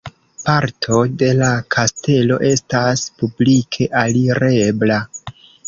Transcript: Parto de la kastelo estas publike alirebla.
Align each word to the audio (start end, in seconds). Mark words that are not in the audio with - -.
Parto 0.43 1.01
de 1.21 1.27
la 1.41 1.49
kastelo 1.75 2.39
estas 2.53 3.05
publike 3.21 3.91
alirebla. 4.07 5.01